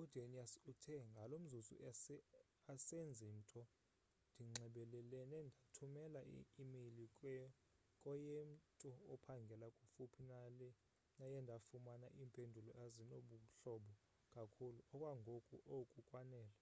udanius 0.00 0.52
uthe 0.70 0.94
ngalo 1.12 1.34
mzuzu 1.44 1.74
asenzi 2.74 3.26
nto 3.40 3.60
ndinxebelelene 4.34 5.38
ndathumela 5.46 6.20
i-imeyile 6.36 7.04
koyemtu 8.02 8.88
ophangela 9.12 9.66
kufuphi 9.78 10.20
naye 11.20 11.38
ndafumana 11.44 12.06
iimpendulo 12.18 12.70
ezinobuhlobo 12.84 13.92
kakhulu 14.34 14.80
okwangoku 14.94 15.56
oku 15.76 15.98
kwanele 16.08 16.58